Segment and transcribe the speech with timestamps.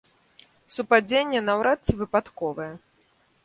[0.75, 2.69] Супадзенне наўрад ці выпадковае.